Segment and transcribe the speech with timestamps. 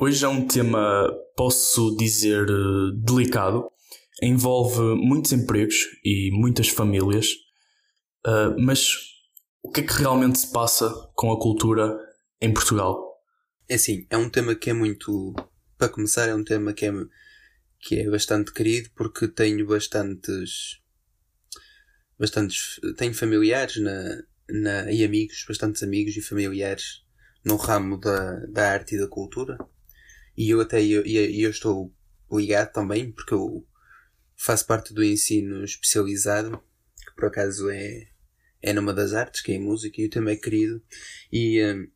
[0.00, 3.70] hoje é um tema, posso dizer, eh, delicado.
[4.22, 7.32] Envolve muitos empregos e muitas famílias.
[8.26, 8.92] Uh, mas
[9.62, 11.98] o que é que realmente se passa com a cultura
[12.40, 13.18] em Portugal?
[13.68, 15.34] É assim, é um tema que é muito.
[15.78, 16.92] Para começar, é um tema que é,
[17.78, 20.80] que é bastante querido porque tenho bastantes.
[22.18, 22.78] bastantes.
[22.98, 27.02] tenho familiares na, na, e amigos, bastantes amigos e familiares
[27.42, 29.56] no ramo da, da arte e da cultura.
[30.40, 31.94] E eu até eu, eu estou
[32.32, 33.62] ligado também, porque eu
[34.34, 36.58] faço parte do ensino especializado,
[37.06, 38.08] que por acaso é,
[38.62, 40.82] é numa das artes, que é a música, e o tema é querido.
[41.30, 41.86] E, um,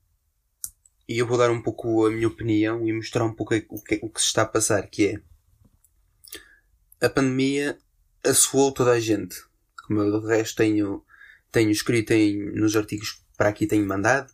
[1.09, 3.99] e eu vou dar um pouco a minha opinião e mostrar um pouco o que,
[4.03, 5.23] o que se está a passar, que é
[7.01, 7.79] a pandemia
[8.23, 9.37] assoou toda a gente.
[9.87, 11.03] Como eu de resto tenho,
[11.51, 14.31] tenho escrito em, nos artigos para aqui tenho mandado,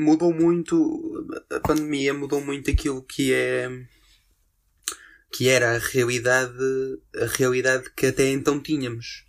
[0.00, 3.68] mudou muito, a pandemia mudou muito aquilo que é
[5.32, 6.52] que era a realidade,
[7.14, 9.24] a realidade que até então tínhamos.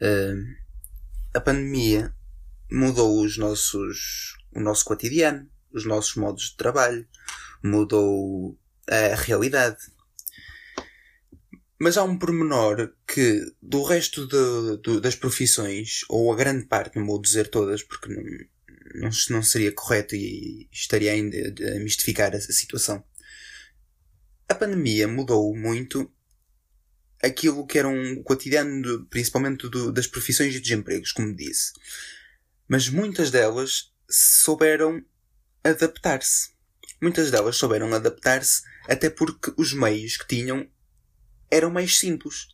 [0.00, 0.54] Uh,
[1.34, 2.14] a pandemia
[2.70, 7.06] mudou os nossos, o nosso cotidiano, os nossos modos de trabalho,
[7.62, 9.78] mudou a realidade.
[11.78, 16.98] Mas há um pormenor que, do resto de, de, das profissões, ou a grande parte,
[16.98, 18.22] não vou dizer todas porque não,
[19.00, 21.36] não, não seria correto e estaria ainda
[21.74, 23.04] a mistificar a situação.
[24.48, 26.10] A pandemia mudou muito
[27.22, 31.72] aquilo que era um cotidiano, principalmente do, das profissões e dos empregos, como disse.
[32.68, 35.04] Mas muitas delas souberam
[35.64, 36.50] adaptar-se.
[37.02, 40.68] Muitas delas souberam adaptar-se até porque os meios que tinham
[41.50, 42.48] eram mais simples.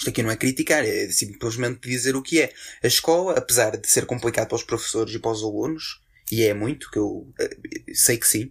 [0.00, 2.54] Isto aqui não é criticar, é simplesmente dizer o que é.
[2.82, 6.00] A escola, apesar de ser complicado para os professores e para os alunos,
[6.32, 7.56] e é muito, que eu eh,
[7.92, 8.50] sei que sim,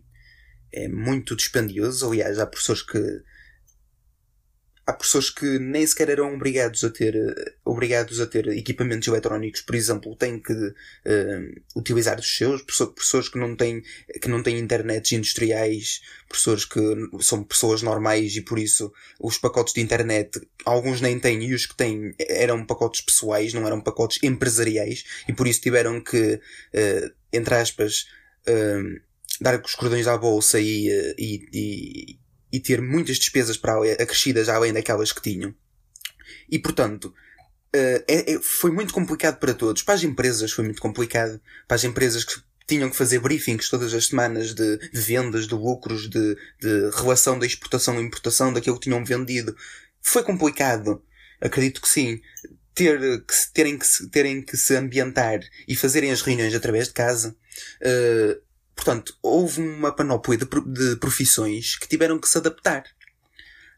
[0.71, 2.07] é muito dispendioso.
[2.07, 2.99] Aliás, há professores que
[4.85, 7.15] há professores que nem sequer eram obrigados a ter,
[7.79, 13.39] obrigados a ter equipamentos eletrónicos, por exemplo, têm que uh, utilizar os seus, professores que
[13.39, 13.81] não têm,
[14.21, 16.79] que não têm internets industriais, professores que
[17.21, 21.65] são pessoas normais e por isso os pacotes de internet, alguns nem têm e os
[21.65, 27.13] que têm eram pacotes pessoais, não eram pacotes empresariais e por isso tiveram que, uh,
[27.31, 28.07] entre aspas,
[28.45, 29.01] uh,
[29.39, 32.19] dar os cordões à bolsa e, e, e
[32.51, 35.53] e ter muitas despesas para acrescidas além daquelas que tinham.
[36.49, 37.13] E portanto,
[37.75, 39.83] uh, é, é, foi muito complicado para todos.
[39.83, 41.39] Para as empresas foi muito complicado.
[41.67, 46.09] Para as empresas que tinham que fazer briefings todas as semanas de, vendas, de lucros,
[46.09, 49.55] de, de relação da exportação e importação daquilo que tinham vendido.
[50.01, 51.03] Foi complicado.
[51.41, 52.21] Acredito que sim.
[52.75, 56.93] Ter, que, terem, que se, terem que se ambientar e fazerem as reuniões através de
[56.93, 57.35] casa.
[57.81, 58.49] Uh,
[58.79, 62.85] Portanto, houve uma panóplia de, de profissões que tiveram que se adaptar.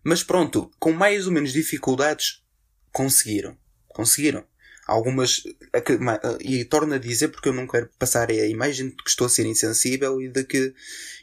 [0.04, 2.44] Mas pronto, com mais ou menos dificuldades,
[2.92, 3.58] conseguiram.
[3.94, 4.44] Conseguiram.
[4.88, 5.44] Algumas,
[6.42, 9.30] e torno a dizer porque eu não quero passar a imagem de que estou a
[9.30, 10.74] ser insensível e de que,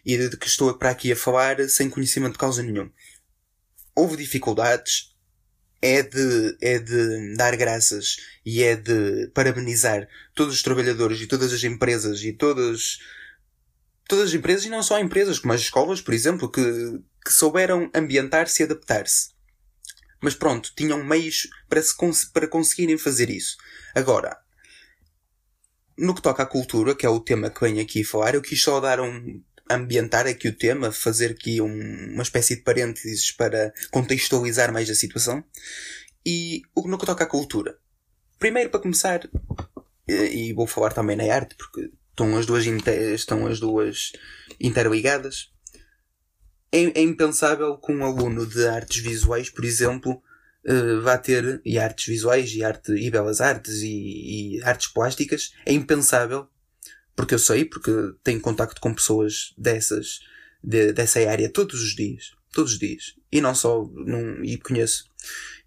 [0.06, 2.90] e de que estou para aqui a falar sem conhecimento de causa nenhum.
[3.94, 5.14] Houve dificuldades,
[5.82, 11.52] é de, é de dar graças e é de parabenizar todos os trabalhadores e todas
[11.52, 12.98] as empresas e todas
[14.08, 16.62] todas as empresas e não só empresas, como as escolas, por exemplo, que,
[17.24, 19.28] que souberam ambientar-se e adaptar-se.
[20.20, 21.94] Mas pronto, tinham meios para, se,
[22.32, 23.56] para conseguirem fazer isso.
[23.94, 24.36] Agora,
[25.96, 28.62] no que toca à cultura, que é o tema que venho aqui falar, eu quis
[28.62, 29.42] só dar um.
[29.70, 34.94] ambientar aqui o tema, fazer aqui um, uma espécie de parênteses para contextualizar mais a
[34.94, 35.44] situação.
[36.24, 37.78] E no que toca à cultura.
[38.38, 39.28] Primeiro, para começar,
[40.06, 42.64] e vou falar também na arte, porque estão as duas,
[43.14, 44.12] estão as duas
[44.60, 45.52] interligadas.
[46.70, 50.22] É, é, impensável que um aluno de artes visuais, por exemplo,
[50.64, 55.52] uh, vá ter, e artes visuais, e, arte, e belas artes, e, e artes plásticas,
[55.64, 56.46] é impensável,
[57.16, 57.90] porque eu sei, porque
[58.22, 60.20] tenho contacto com pessoas dessas,
[60.62, 62.32] de, dessa área todos os dias.
[62.52, 63.14] Todos os dias.
[63.30, 65.04] E não só, num, e conheço.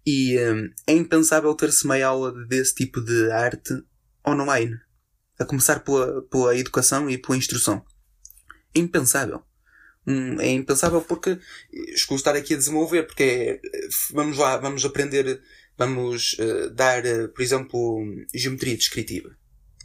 [0.06, 3.84] E um, é impensável ter-se meia aula desse tipo de arte
[4.28, 4.80] online
[5.38, 7.84] a começar pela, pela educação e pela instrução.
[8.74, 9.44] É impensável.
[10.06, 11.38] Hum, é impensável porque
[11.72, 15.42] escuso estar aqui a desenvolver, porque é, vamos lá, vamos aprender,
[15.78, 18.04] vamos uh, dar, uh, por exemplo,
[18.34, 19.36] geometria descritiva.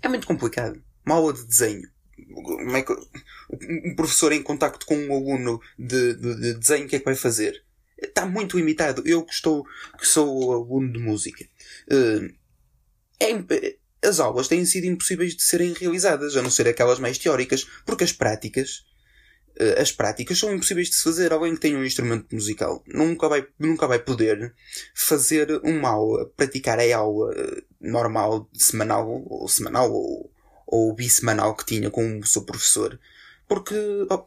[0.03, 0.83] É muito complicado.
[1.05, 1.89] Uma aula de desenho.
[2.19, 6.99] É um professor em contacto com um aluno de, de, de desenho, o que é
[6.99, 7.63] que vai fazer?
[7.99, 9.03] Está muito limitado.
[9.07, 9.67] Eu que estou,
[9.99, 11.45] que sou aluno de música.
[11.91, 12.35] Uh,
[13.21, 17.67] é, as aulas têm sido impossíveis de serem realizadas, a não ser aquelas mais teóricas,
[17.85, 18.85] porque as práticas
[19.79, 21.33] as práticas são impossíveis de se fazer.
[21.33, 24.55] Alguém que tenha um instrumento musical nunca vai, nunca vai poder
[24.95, 30.33] fazer uma aula, praticar a aula uh, normal, semanal, ou semanal, ou,
[30.67, 32.99] ou bissemanal que tinha com o seu professor,
[33.49, 33.75] porque
[34.11, 34.27] oh,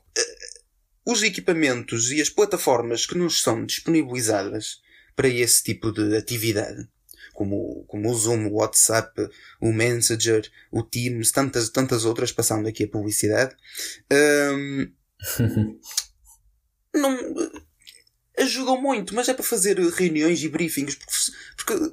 [1.06, 4.82] os equipamentos e as plataformas que nos são disponibilizadas
[5.16, 6.88] para esse tipo de atividade
[7.40, 9.30] como, como o Zoom, o WhatsApp,
[9.62, 13.56] o Messenger, o Teams, tantas, tantas outras, passando aqui a publicidade,
[14.12, 14.92] um,
[16.94, 17.18] não
[18.38, 21.90] ajudam muito, mas é para fazer reuniões e briefings, porque, porque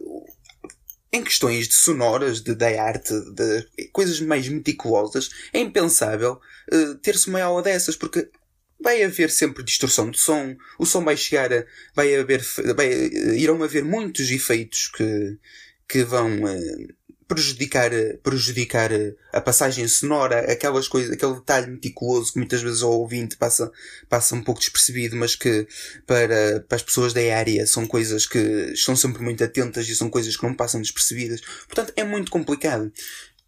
[1.12, 6.40] em questões de sonoras, de, da arte, de coisas mais meticulosas, é impensável
[6.72, 8.30] uh, ter-se uma aula dessas, porque
[8.80, 11.64] vai haver sempre distorção de som, o som vai chegar a,
[11.94, 12.44] vai haver,
[12.74, 12.88] vai,
[13.36, 15.38] irão haver muitos efeitos que,
[15.88, 16.95] que vão uh,
[17.28, 17.90] prejudicar,
[18.22, 18.90] prejudicar
[19.32, 23.70] a passagem sonora, aquelas coisas, aquele detalhe meticuloso que muitas vezes ao ouvinte passa,
[24.08, 25.66] passa um pouco despercebido, mas que
[26.06, 28.38] para, para as pessoas da área são coisas que
[28.72, 31.40] estão sempre muito atentas e são coisas que não passam despercebidas.
[31.66, 32.92] Portanto, é muito complicado.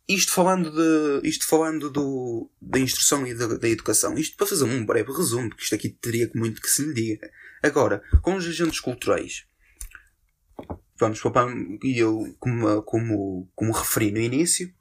[0.08, 4.16] Isto falando de, isto falando do, da instrução e da, da educação.
[4.16, 7.30] Isto para fazer um breve resumo, porque isto aqui teria muito que se lhe diga.
[7.62, 9.44] Agora, com os agentes culturais,
[10.98, 11.50] vamos para
[11.82, 14.72] e eu, como, como, como referi no início,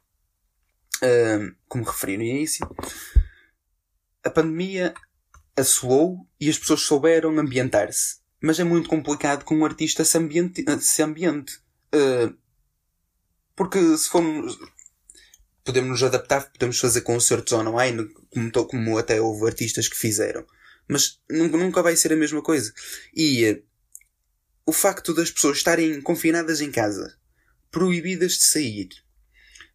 [1.67, 2.67] como referi no início,
[4.23, 4.93] a pandemia
[5.55, 8.17] assolou e as pessoas souberam ambientar-se.
[8.41, 10.63] Mas é muito complicado com um artista se ambiente.
[10.79, 11.59] Se ambiente.
[11.93, 12.35] Uh,
[13.55, 14.57] porque se formos
[15.63, 20.45] podemos nos adaptar, podemos fazer concertos online, como, como até houve artistas que fizeram.
[20.87, 22.71] Mas nunca vai ser a mesma coisa.
[23.13, 23.63] E uh,
[24.67, 27.15] o facto das pessoas estarem confinadas em casa,
[27.71, 28.89] proibidas de sair,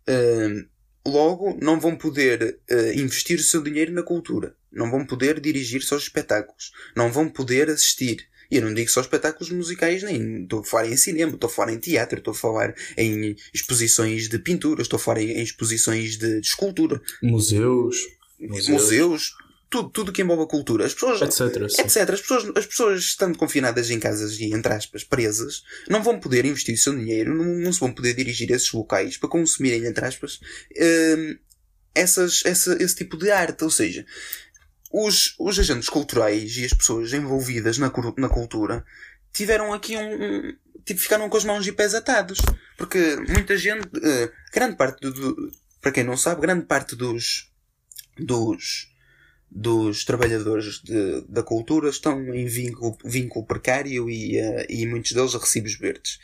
[0.07, 5.41] uh, logo não vão poder uh, investir o seu dinheiro na cultura, não vão poder
[5.41, 10.43] dirigir-se aos espetáculos, não vão poder assistir, e eu não digo só espetáculos musicais, nem
[10.43, 14.29] estou a falar em cinema, estou a falar em teatro, estou a falar em exposições
[14.29, 17.01] de pintura, estou a falar em exposições de, de escultura.
[17.23, 17.97] Museus.
[18.39, 18.69] Museus.
[18.69, 19.33] museus
[19.73, 20.85] tudo, tudo que envolve a cultura.
[20.85, 21.63] As pessoas, etc.
[21.81, 22.11] etc.
[22.11, 26.45] As pessoas, as pessoas estando confinadas em casas e, entre aspas, presas, não vão poder
[26.45, 29.87] investir o seu dinheiro, não, não se vão poder dirigir a esses locais para consumirem,
[29.87, 30.41] entre aspas,
[30.79, 31.39] um,
[31.95, 33.65] essas, essa, esse tipo de arte.
[33.65, 34.05] Ou seja,
[34.93, 38.85] os, os agentes culturais e as pessoas envolvidas na, na cultura
[39.33, 42.41] tiveram aqui um, um tipo, ficaram com as mãos e pés atados.
[42.77, 47.51] Porque muita gente, uh, grande parte do, do, para quem não sabe, grande parte dos,
[48.19, 48.92] dos,
[49.55, 55.35] dos trabalhadores de, da cultura estão em vínculo, vínculo precário e, uh, e muitos deles
[55.35, 56.19] a recibos verdes.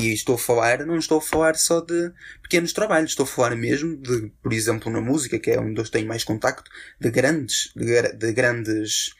[0.00, 3.54] E estou a falar, não estou a falar só de pequenos trabalhos, estou a falar
[3.54, 6.68] mesmo de, por exemplo, na música, que é onde eu tenho mais contacto,
[7.00, 9.14] de grandes, de, de grandes,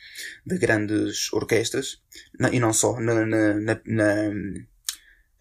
[0.45, 2.03] de grandes orquestras,
[2.53, 4.31] e não só, na, na, na,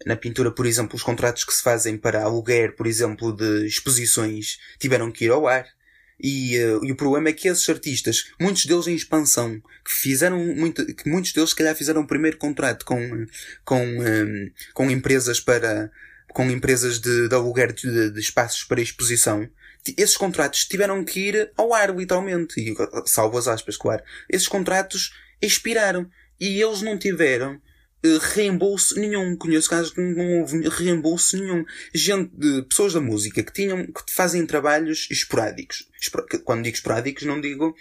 [0.06, 4.58] na pintura, por exemplo, os contratos que se fazem para aluguer, por exemplo, de exposições,
[4.78, 5.66] tiveram que ir ao ar.
[6.20, 10.38] E, uh, e o problema é que esses artistas, muitos deles em expansão, que fizeram
[10.38, 13.26] muito, que muitos deles se calhar fizeram o primeiro contrato com,
[13.64, 15.90] com, um, ehm, com empresas para,
[16.28, 19.48] com empresas de, de aluguer de, de espaços para exposição,
[19.98, 22.74] esses contratos tiveram que ir ao ar, literalmente, e,
[23.06, 24.02] salvo as aspas, claro.
[24.30, 26.08] Esses contratos expiraram.
[26.40, 27.60] E eles não tiveram
[28.34, 29.36] reembolso nenhum.
[29.36, 31.64] Conheço casos que não houve reembolso nenhum.
[31.94, 35.88] Gente, de pessoas da música que tinham, que fazem trabalhos esporádicos.
[36.44, 37.74] Quando digo esporádicos, não digo,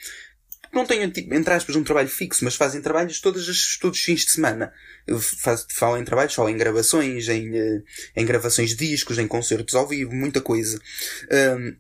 [0.74, 4.04] não tenham, tipo, entre aspas, um trabalho fixo, mas fazem trabalhos todos os, todos os
[4.04, 4.74] fins de semana.
[5.40, 7.84] Faz, falam em trabalhos, falam em gravações, em, eh,
[8.16, 10.80] em gravações de discos, em concertos ao vivo, muita coisa.
[11.32, 11.76] Um,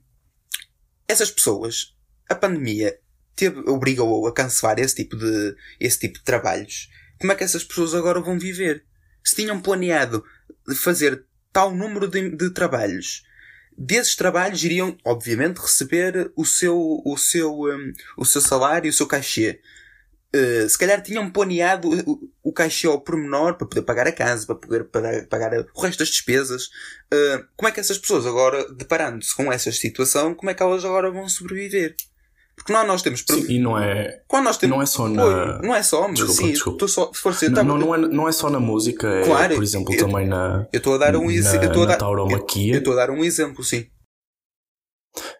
[1.07, 1.95] essas pessoas,
[2.29, 2.99] a pandemia
[3.35, 6.87] teve, obrigou a cancelar esse tipo de, esse tipo de trabalhos
[7.23, 8.83] como é que essas pessoas agora vão viver?
[9.23, 10.25] Se tinham planeado
[10.75, 13.23] fazer tal número de, de trabalhos,
[13.77, 19.07] desses trabalhos iriam, obviamente, receber o seu, o seu, um, o seu salário, o seu
[19.07, 19.61] cachê.
[20.35, 24.45] Uh, se calhar tinham planeado o, o cachê ao pormenor para poder pagar a casa,
[24.45, 26.65] para poder pagar, pagar o resto das despesas.
[27.05, 30.83] Uh, como é que essas pessoas agora, deparando-se com essa situação, como é que elas
[30.83, 31.95] agora vão sobreviver?
[32.55, 33.23] Porque não, nós temos.
[33.29, 34.21] Sim, e não é.
[34.27, 35.61] Quando nós temos, não é só na.
[35.61, 36.87] Não é só, mas desculpa, sim, desculpa.
[36.87, 39.93] Só, força, não, não, não, é, não é só na música, é, claro, por exemplo,
[39.93, 40.67] eu, também na.
[40.71, 41.79] Eu estou a dar um exemplo.
[41.79, 42.73] Na, na tauromaquia.
[42.75, 43.85] Eu estou a dar um exemplo, sim.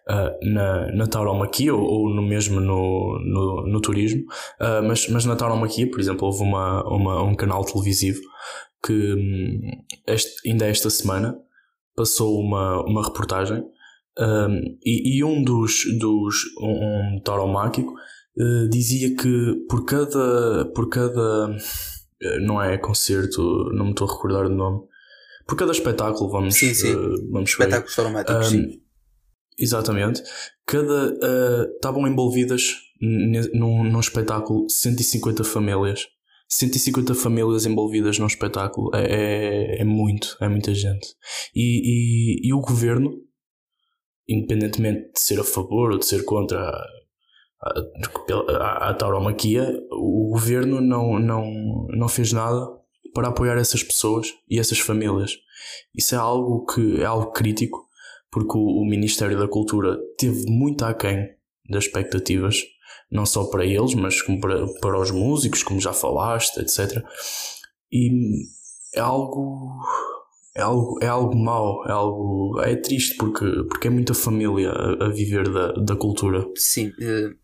[0.08, 4.22] Uh, na, na tauromaquia ou, ou no mesmo no, no, no turismo,
[4.60, 8.20] uh, mas, mas na tauromaquia, por exemplo, houve uma, uma, um canal televisivo
[8.84, 9.60] que hum,
[10.06, 11.36] este, ainda esta semana
[11.96, 13.64] passou uma, uma reportagem
[14.18, 20.64] um, e, e, um dos, dos um, um tauromáquico uh, dizia que por cada.
[20.74, 21.56] por cada.
[22.42, 23.42] não é concerto,
[23.72, 24.82] não me estou a recordar o nome.
[25.46, 26.54] Por cada espetáculo, vamos.
[26.54, 26.94] Sim, sim.
[26.94, 28.80] Uh, vamos Espetáculos traumáticos, um, sim.
[29.58, 30.22] Exatamente.
[30.66, 31.14] Cada.
[31.76, 32.84] Estavam envolvidas
[33.52, 36.06] num, num espetáculo 150 famílias.
[36.48, 41.08] 150 famílias envolvidas num espetáculo é, é, é muito, é muita gente.
[41.54, 43.12] E, e, e, o governo,
[44.28, 46.88] independentemente de ser a favor ou de ser contra a,
[47.62, 52.66] a, a, a tauromaquia, o governo não, não, não fez nada
[53.12, 55.36] para apoiar essas pessoas e essas famílias.
[55.94, 57.86] Isso é algo que é algo crítico,
[58.30, 61.28] porque o, o Ministério da Cultura teve muito aquém
[61.68, 62.62] das expectativas
[63.10, 67.02] não só para eles, mas como para, para os músicos, como já falaste, etc.
[67.92, 68.10] E
[68.94, 69.78] é algo
[70.54, 72.60] é algo, é algo mau, é algo.
[72.60, 76.46] É triste porque, porque é muita família a, viver da, da cultura.
[76.56, 77.36] Sim, uh,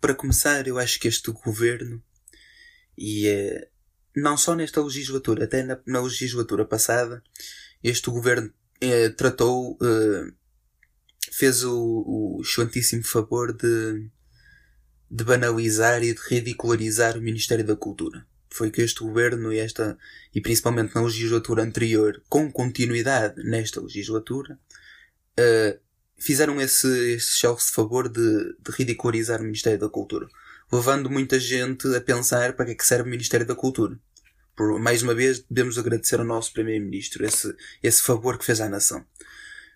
[0.00, 2.02] para começar, eu acho que este governo,
[2.96, 3.66] e uh,
[4.16, 7.22] não só nesta legislatura, até na, na legislatura passada,
[7.82, 9.78] este governo uh, tratou,
[11.30, 14.10] fez o, o excelentíssimo favor de
[15.12, 18.26] de banalizar e de ridicularizar o Ministério da Cultura.
[18.52, 19.96] Foi que este governo e esta,
[20.34, 24.58] e principalmente na legislatura anterior, com continuidade nesta legislatura,
[25.40, 25.80] uh,
[26.18, 30.28] fizeram esse, esse excelso favor de, de ridicularizar o Ministério da Cultura.
[30.70, 33.98] Levando muita gente a pensar para que é que serve o Ministério da Cultura.
[34.54, 38.68] Por, mais uma vez, devemos agradecer ao nosso Primeiro-Ministro esse, esse favor que fez à
[38.68, 39.04] nação.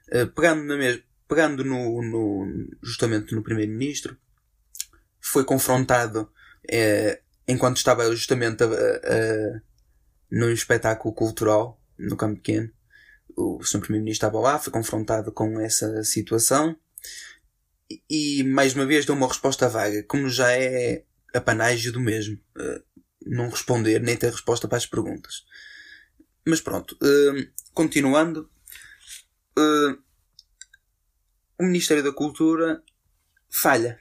[0.09, 4.17] Uh, pegando, na mes pegando no, no, justamente no Primeiro-Ministro,
[5.19, 6.31] foi confrontado
[6.69, 9.61] é, enquanto estava justamente a, a,
[10.31, 12.71] num espetáculo cultural no Campo Pequeno.
[13.37, 13.81] O Sr.
[13.81, 16.77] Primeiro-Ministro estava lá, foi confrontado com essa situação
[17.91, 22.39] e, e, mais uma vez deu uma resposta vaga, como já é apanágio do mesmo.
[22.57, 22.83] Uh,
[23.25, 25.45] não responder nem ter resposta para as perguntas.
[26.47, 28.51] Mas pronto, uh, continuando.
[29.59, 29.99] Uh,
[31.59, 32.83] o Ministério da Cultura
[33.49, 33.99] falha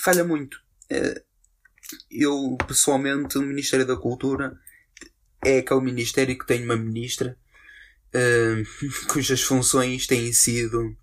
[0.00, 0.62] falha muito.
[0.88, 1.22] Eh,
[2.10, 4.58] eu, pessoalmente, o Ministério da Cultura
[5.44, 7.36] é aquele ministério que tem uma ministra
[8.14, 10.96] uh, cujas funções têm sido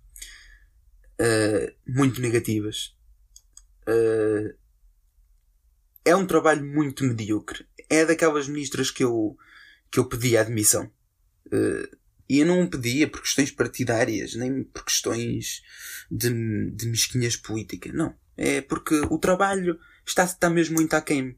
[1.20, 2.96] uh, muito negativas.
[3.88, 4.56] Uh,
[6.04, 7.66] é um trabalho muito medíocre.
[7.90, 9.36] É daquelas ministras que eu,
[9.90, 10.90] que eu pedi a admissão.
[12.28, 15.62] e eu não pedia por questões partidárias, nem por questões
[16.10, 17.92] de, de mesquinhas políticas.
[17.92, 18.14] Não.
[18.36, 19.78] É porque o trabalho
[20.10, 21.36] está, está mesmo muito aquém.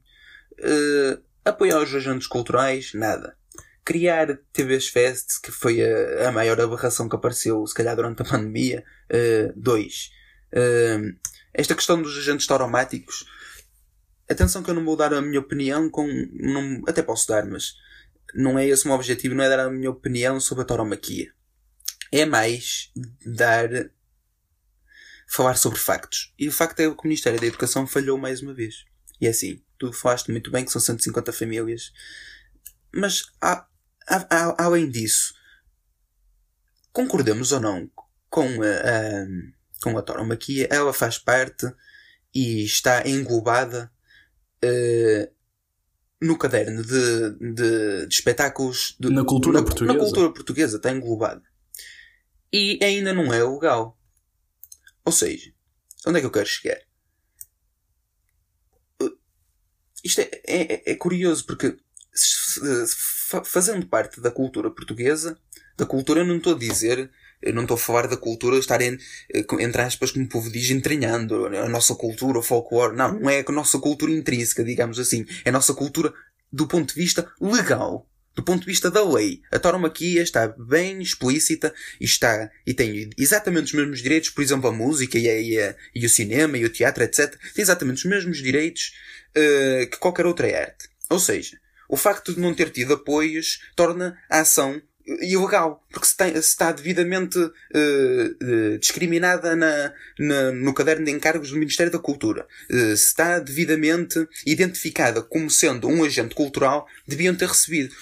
[0.59, 3.37] Uh, apoiar os agentes culturais, nada.
[3.85, 8.25] Criar TVs Fest, que foi a, a maior aberração que apareceu, se calhar, durante a
[8.25, 8.85] pandemia.
[9.11, 10.11] Uh, dois.
[10.53, 11.17] Uh,
[11.53, 13.25] esta questão dos agentes tauromáticos.
[14.29, 16.07] Atenção que eu não vou dar a minha opinião com.
[16.33, 17.75] Não, até posso dar, mas
[18.35, 21.33] não é esse o meu objetivo, não é dar a minha opinião sobre a tauromaquia.
[22.13, 22.93] É mais
[23.25, 23.69] dar
[25.31, 26.35] falar sobre factos.
[26.37, 28.85] E o facto é que o Ministério da Educação falhou mais uma vez.
[29.21, 31.93] E é assim, tu falaste muito bem que são 150 famílias.
[32.93, 33.65] Mas, há,
[34.09, 35.33] há, há, além disso,
[36.93, 37.89] concordamos ou não
[38.29, 39.27] com a, a,
[39.81, 41.73] com a tauromaquia, ela faz parte
[42.35, 43.89] e está englobada
[44.65, 45.33] uh,
[46.21, 49.93] no caderno de, de, de espetáculos de, na cultura na, portuguesa.
[49.97, 51.43] Na cultura portuguesa está englobada.
[52.53, 53.97] E ainda não é legal.
[55.11, 55.53] Ou seja,
[56.07, 56.79] onde é que eu quero chegar?
[59.03, 59.11] Uh,
[60.05, 61.77] isto é, é, é curioso porque
[63.45, 65.37] fazendo parte da cultura portuguesa,
[65.77, 67.11] da cultura eu não estou a dizer,
[67.53, 68.97] não estou a falar da cultura estar em,
[69.35, 72.95] eh, entre aspas, como o povo diz, entranhando a nossa cultura, o folclore.
[72.95, 75.27] Não, não é a nossa cultura intrínseca, digamos assim.
[75.45, 76.15] É a nossa cultura
[76.53, 81.01] do ponto de vista legal do ponto de vista da lei, a tauromaquia está bem
[81.03, 85.41] explícita e está e tem exatamente os mesmos direitos, por exemplo, a música e, a,
[85.41, 87.37] e, a, e o cinema e o teatro, etc.
[87.55, 88.93] Tem exatamente os mesmos direitos
[89.31, 90.89] uh, que qualquer outra arte.
[91.09, 91.59] Ou seja,
[91.89, 94.81] o facto de não ter tido apoios torna a ação
[95.21, 101.11] ilegal, porque se, tem, se está devidamente uh, uh, discriminada na, na, no caderno de
[101.11, 106.87] encargos do Ministério da Cultura, uh, se está devidamente identificada como sendo um agente cultural,
[107.07, 107.95] deviam ter recebido.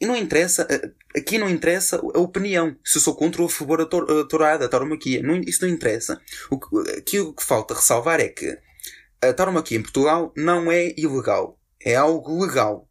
[0.00, 0.66] e não interessa,
[1.14, 4.68] aqui não interessa a opinião, se sou contra ou a favor da tor tourada, a
[4.68, 6.20] tauromaquia, não, isso não interessa.
[6.50, 8.58] O que, aqui o que falta ressalvar é que
[9.20, 12.88] a tauromaquia em Portugal não é ilegal, é algo legal.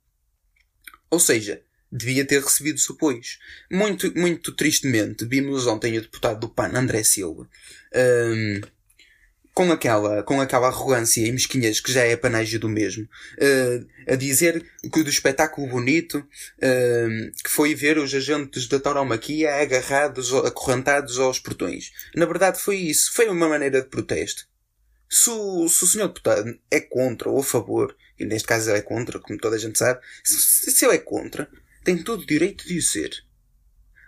[1.10, 1.62] Ou seja,
[1.96, 3.40] devia ter recebido os apoios.
[3.72, 7.48] Muito, muito tristemente, vimos ontem o deputado do PAN, André Silva,
[7.96, 8.62] um,
[9.54, 14.16] com aquela, com aquela arrogância e mesquinhez que já é panágio do mesmo, uh, a
[14.16, 21.18] dizer que do espetáculo bonito, uh, que foi ver os agentes da tauromaquia agarrados, acorrentados
[21.18, 21.92] aos portões.
[22.14, 23.14] Na verdade foi isso.
[23.14, 24.46] Foi uma maneira de protesto.
[25.10, 28.80] Se o, se o senhor deputado é contra ou a favor, e neste caso ele
[28.80, 31.50] é contra, como toda a gente sabe, se, se ele é contra,
[31.86, 33.12] tem todo o direito de o ser.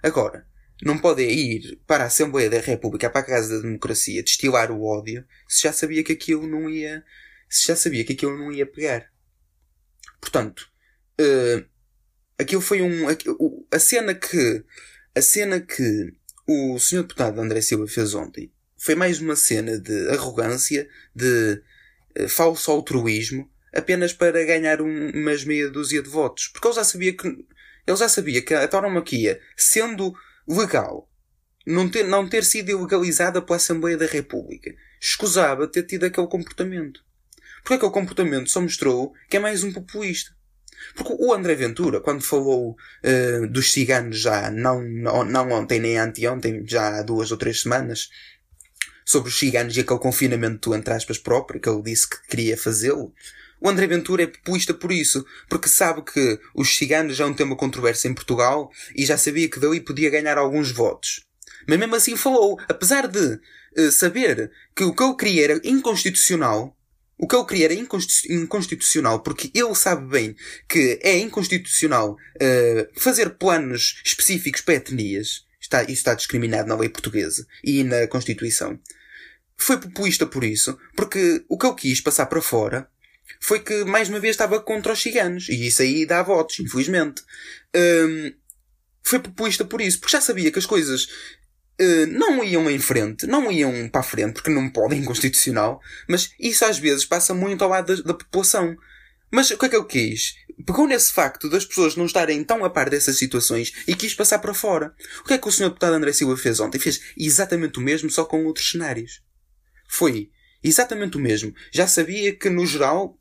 [0.02, 0.48] Agora,
[0.82, 4.84] não pode ir para a Assembleia da República, para a Casa da Democracia, destilar o
[4.84, 7.04] ódio, se já sabia que aquilo não ia,
[7.48, 9.12] se já sabia que aquilo não ia pegar.
[10.20, 10.70] Portanto,
[11.22, 11.66] uh,
[12.38, 13.06] aquilo foi um,
[13.72, 14.66] a cena que,
[15.16, 16.14] a cena que
[16.48, 17.04] o Sr.
[17.04, 21.62] Deputado André Silva fez ontem foi mais uma cena de arrogância, de
[22.20, 26.48] uh, falso altruísmo, apenas para ganhar um, umas meia dúzia de votos.
[26.48, 27.46] Porque ele já sabia que,
[27.88, 30.14] ele já sabia que a tauromaquia, sendo
[30.48, 31.10] legal,
[31.66, 37.02] não ter, não ter sido ilegalizada pela Assembleia da República, escusava ter tido aquele comportamento.
[37.62, 40.36] Porque aquele comportamento só mostrou que é mais um populista.
[40.96, 46.64] Porque o André Ventura, quando falou uh, dos ciganos já, não, não ontem nem anteontem,
[46.68, 48.10] já há duas ou três semanas,
[49.06, 53.14] sobre os ciganos e aquele confinamento, entre aspas, próprio, que ele disse que queria fazê-lo,
[53.60, 57.34] o André Ventura é populista por isso, porque sabe que os ciganos já é um
[57.34, 61.26] tema controverso em Portugal e já sabia que dali podia ganhar alguns votos.
[61.68, 63.40] Mas mesmo assim falou, apesar de
[63.78, 66.78] uh, saber que o que eu queria era inconstitucional,
[67.18, 70.36] o que eu queria era inconstitucional, porque ele sabe bem
[70.70, 75.46] que é inconstitucional uh, fazer planos específicos para etnias.
[75.60, 78.80] Está, isso está discriminado na lei portuguesa e na Constituição.
[79.58, 82.88] Foi populista por isso, porque o que eu quis passar para fora
[83.40, 85.50] foi que mais uma vez estava contra os ciganos.
[85.50, 87.22] E isso aí dá votos, infelizmente.
[87.76, 88.32] Um,
[89.04, 91.06] foi populista por isso, porque já sabia que as coisas
[91.80, 96.32] uh, não iam em frente, não iam para a frente, porque não podem, inconstitucional, mas
[96.40, 98.76] isso às vezes passa muito ao lado da, da população.
[99.32, 100.36] Mas o que é que eu quis?
[100.66, 104.40] Pegou nesse facto das pessoas não estarem tão a par dessas situações e quis passar
[104.40, 104.94] para fora.
[105.20, 105.66] O que é que o Sr.
[105.66, 106.80] Deputado André Silva fez ontem?
[106.80, 109.22] Fez exatamente o mesmo, só com outros cenários.
[109.88, 110.32] Foi
[110.64, 111.54] exatamente o mesmo.
[111.72, 113.17] Já sabia que, no geral,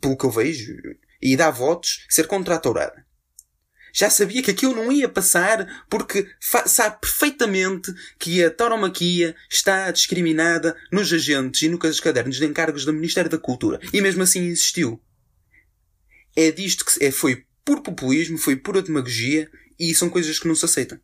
[0.00, 0.74] pelo que eu vejo,
[1.20, 3.04] e dá votos, ser contra a tourada.
[3.92, 6.26] Já sabia que aquilo não ia passar porque
[6.66, 12.92] sabe perfeitamente que a tauromaquia está discriminada nos agentes e nos cadernos de encargos do
[12.92, 13.80] Ministério da Cultura.
[13.92, 15.00] E mesmo assim insistiu.
[16.36, 20.54] É disto que é, foi por populismo, foi pura demagogia e são coisas que não
[20.54, 20.98] se aceitam.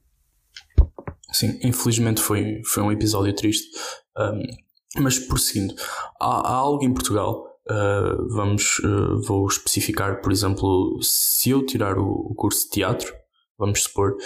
[1.32, 3.68] Sim, infelizmente foi, foi um episódio triste.
[4.16, 5.74] Um, mas prosseguindo,
[6.20, 11.98] há, há algo em Portugal Uh, vamos, uh, vou especificar, por exemplo, se eu tirar
[11.98, 13.12] o, o, curso de teatro,
[13.58, 14.16] vamos supor,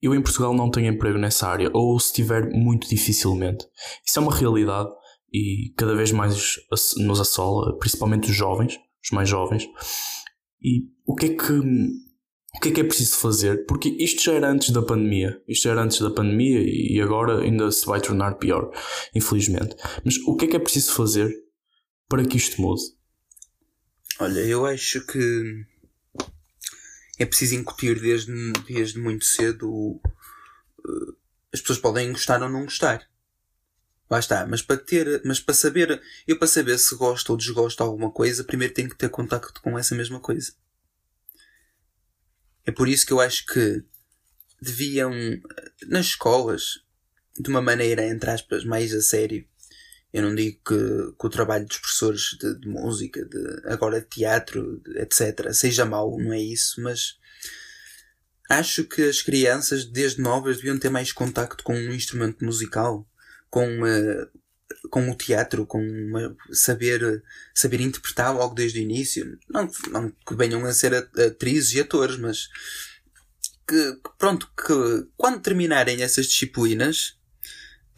[0.00, 3.66] eu em Portugal não tenho emprego nessa área, ou se tiver, muito dificilmente.
[4.06, 4.90] Isso é uma realidade
[5.32, 6.36] e cada vez mais
[6.98, 9.68] nos assola, principalmente os jovens, os mais jovens.
[10.62, 13.66] E o que é que o que é que é preciso fazer?
[13.66, 15.42] Porque isto já era antes da pandemia.
[15.46, 18.70] Isto já era antes da pandemia e agora ainda se vai tornar pior,
[19.14, 19.76] infelizmente.
[20.02, 21.30] Mas o que é que é preciso fazer
[22.08, 22.82] para que isto mude?
[24.18, 25.66] Olha, eu acho que
[27.18, 28.32] é preciso incutir desde,
[28.66, 29.70] desde muito cedo.
[29.70, 31.16] Uh,
[31.52, 33.08] as pessoas podem gostar ou não gostar.
[34.08, 34.46] Lá está.
[34.46, 38.10] Mas para ter, mas para saber, eu para saber se gosto ou desgosto de alguma
[38.10, 40.52] coisa, primeiro tenho que ter contacto com essa mesma coisa.
[42.64, 43.84] É por isso que eu acho que
[44.60, 45.12] deviam,
[45.86, 46.80] nas escolas,
[47.38, 49.46] de uma maneira, entre aspas, mais a sério,
[50.12, 54.06] eu não digo que, que o trabalho dos professores de, de música, de, agora de
[54.06, 57.18] teatro, de, etc., seja mau, não é isso, mas
[58.48, 63.06] acho que as crianças, desde novas, deviam ter mais contacto com um instrumento musical,
[63.50, 64.28] com, uh,
[64.90, 67.22] com o teatro, com uma, saber,
[67.54, 69.38] saber interpretar logo desde o início.
[69.48, 72.48] Não, não que venham a ser atrizes e atores, mas
[73.68, 77.18] que, pronto, que quando terminarem essas disciplinas,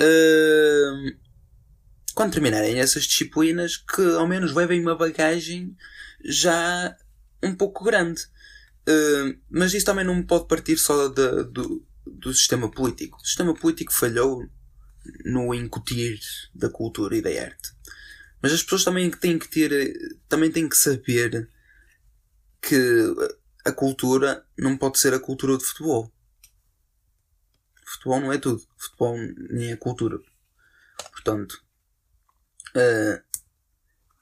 [0.00, 1.27] uh,
[2.18, 5.76] quando terminarem essas disciplinas, que ao menos levem uma bagagem
[6.24, 6.96] já
[7.40, 8.20] um pouco grande.
[8.88, 13.18] Uh, mas isso também não pode partir só de, do, do sistema político.
[13.18, 14.44] O sistema político falhou
[15.24, 16.18] no incutir
[16.52, 17.70] da cultura e da arte.
[18.42, 19.96] Mas as pessoas também têm que ter,
[20.28, 21.48] também têm que saber
[22.60, 23.14] que
[23.64, 26.12] a cultura não pode ser a cultura de futebol.
[27.84, 28.60] Futebol não é tudo.
[28.76, 29.16] Futebol
[29.50, 30.18] nem é cultura.
[31.12, 31.67] Portanto,
[32.78, 33.22] uh,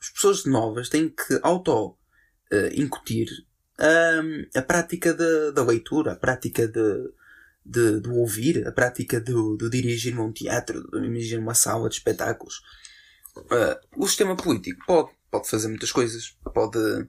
[0.00, 3.28] as pessoas novas têm que auto-incutir
[3.78, 7.12] uh, a prática da, da leitura, a prática de,
[7.64, 11.96] de, de ouvir, a prática de, de dirigir um teatro, de dirigir uma sala de
[11.96, 12.62] espetáculos.
[13.36, 16.36] uh, o sistema político pode, pode fazer muitas coisas.
[16.54, 17.06] Pode,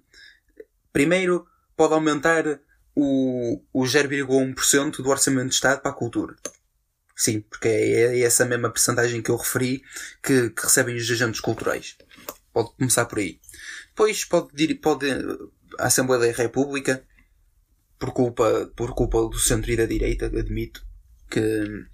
[0.92, 2.60] primeiro, pode aumentar
[2.96, 6.36] o, o 0,1% do orçamento de Estado para a cultura.
[7.18, 9.82] Sim, porque é, é essa mesma percentagem que eu referi
[10.22, 11.98] que, que, recebem os agentes culturais.
[12.54, 13.42] Pode começar por aí.
[13.88, 15.08] Depois pode, pode
[15.80, 17.04] a Assembleia da República,
[17.98, 20.86] por culpa, por culpa do centro e da direita, admito,
[21.28, 21.86] que,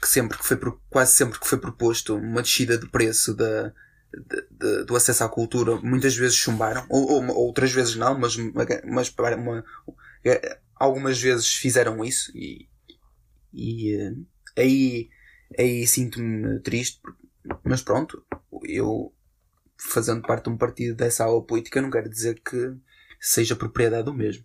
[0.00, 0.56] que sempre que foi,
[0.88, 3.72] quase sempre que foi proposto uma descida de preço da,
[4.12, 8.36] de, de, do acesso à cultura, muitas vezes chumbaram, ou, ou outras vezes não, mas,
[8.84, 9.64] mas uma,
[10.76, 12.68] algumas vezes fizeram isso e,
[13.52, 14.12] e eh,
[14.56, 15.08] aí,
[15.58, 17.00] aí sinto-me triste,
[17.64, 18.24] mas pronto,
[18.62, 19.12] eu
[19.78, 22.74] fazendo parte de um partido dessa aula política não quero dizer que
[23.20, 24.44] seja propriedade do mesmo.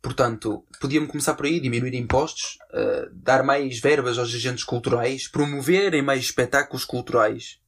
[0.00, 6.02] Portanto, podíamos começar por aí, diminuir impostos, uh, dar mais verbas aos agentes culturais, promoverem
[6.02, 7.60] mais espetáculos culturais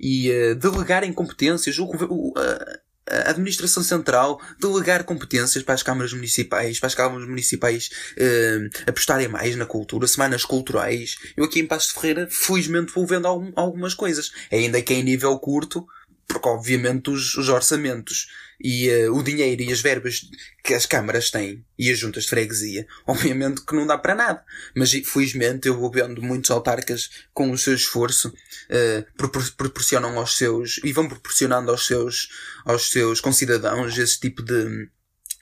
[0.00, 1.78] e uh, delegarem competências.
[1.78, 7.28] O, o, uh, a administração central delegar competências para as câmaras municipais, para as câmaras
[7.28, 11.16] municipais uh, apostarem mais na cultura, semanas culturais.
[11.36, 14.30] Eu aqui em Passos de Ferreira, felizmente, vou vendo algum, algumas coisas.
[14.50, 15.86] Ainda que em nível curto,
[16.26, 18.28] porque obviamente os, os orçamentos
[18.62, 20.22] e uh, o dinheiro e as verbas
[20.62, 24.44] que as câmaras têm e as juntas de freguesia, obviamente que não dá para nada.
[24.76, 30.80] Mas felizmente eu vou vendo muitos autarcas com o seu esforço uh, proporcionam aos seus
[30.84, 32.28] e vão proporcionando aos seus
[32.64, 34.88] aos seus concidadãos esse tipo de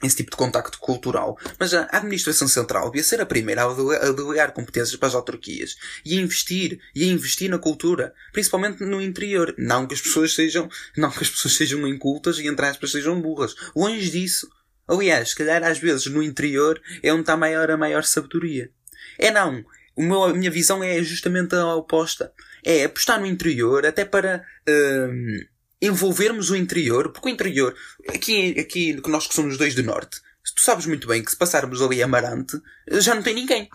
[0.03, 1.39] esse tipo de contacto cultural.
[1.59, 6.19] Mas a administração central devia ser a primeira a delegar competências para as autarquias e
[6.19, 9.55] a investir, e a investir na cultura, principalmente no interior.
[9.59, 13.21] Não que as pessoas sejam, não que as pessoas sejam incultas e entre aspas sejam
[13.21, 13.55] burras.
[13.75, 14.49] Longe disso.
[14.89, 18.71] Aliás, se calhar às vezes no interior é onde está maior a maior sabedoria.
[19.19, 19.65] É não.
[19.97, 22.33] Meu, a minha visão é justamente a oposta.
[22.65, 25.45] É apostar no interior até para, hum,
[25.81, 27.75] envolvermos o interior, porque o interior,
[28.09, 30.21] aqui, aqui nós que somos dois do norte,
[30.55, 32.61] tu sabes muito bem que se passarmos ali Amarante,
[32.93, 33.69] já não tem ninguém.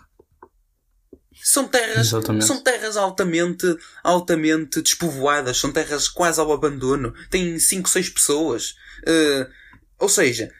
[1.42, 3.66] São terras, são terras altamente,
[4.02, 8.70] altamente despovoadas, são terras quase ao abandono, têm 5, 6 pessoas.
[9.02, 9.48] Uh,
[9.98, 10.50] ou seja,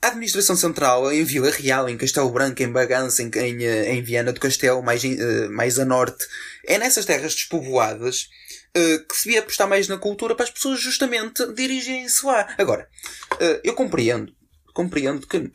[0.00, 4.02] a administração central em Vila Real, em Castelo Branco, em Bagança, em, em, eh, em
[4.02, 6.26] Viana do Castelo, mais, uh, mais a norte,
[6.66, 8.28] é nessas terras despovoadas
[8.76, 12.54] uh, que se devia apostar mais na cultura para as pessoas justamente dirigirem-se lá.
[12.58, 12.88] Agora,
[13.34, 14.34] uh, eu compreendo,
[14.72, 15.50] compreendo que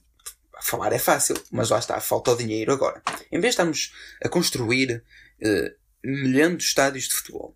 [0.61, 3.01] falar é fácil, mas lá está, falta o dinheiro agora.
[3.31, 5.03] Em vez de estarmos a construir
[5.41, 5.71] uh,
[6.03, 7.55] milhões de estádios de futebol,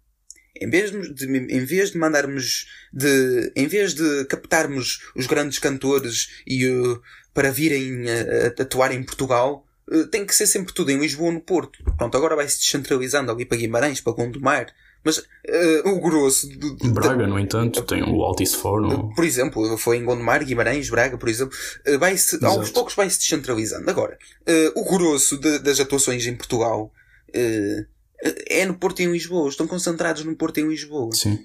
[0.55, 6.43] em vez de, em vez de mandarmos de, em vez de captarmos os grandes cantores
[6.45, 7.01] e uh,
[7.33, 11.33] para virem a atuar em Portugal, uh, tem que ser sempre tudo em Lisboa ou
[11.33, 11.83] no Porto.
[11.97, 14.67] Pronto, agora vai se descentralizando ali para Guimarães, para Gondomar,
[15.03, 16.47] mas uh, o grosso.
[16.47, 19.13] De, de, Braga, no entanto, tem o Altice Forno.
[19.15, 21.55] Por exemplo, foi em Gondomar, Guimarães, Braga, por exemplo.
[21.87, 23.89] Uh, vai -se, aos poucos vai-se descentralizando.
[23.89, 26.91] Agora, uh, o grosso de, das atuações em Portugal
[28.47, 29.49] é no Porto e em Lisboa.
[29.49, 31.11] Estão concentrados no Porto e em Lisboa.
[31.13, 31.43] Sim.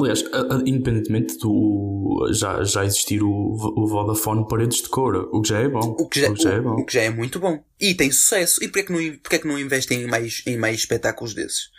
[0.00, 0.24] Aliás,
[0.66, 5.68] independentemente do já, já existir o, o Vodafone Paredes de Cora, o que já é
[5.68, 5.96] bom.
[5.98, 6.74] O que já, o que já é bom.
[6.74, 7.62] O que já é muito bom.
[7.80, 8.62] E tem sucesso.
[8.62, 11.34] E porquê é que não, porquê é que não investem em mais, em mais espetáculos
[11.34, 11.70] desses?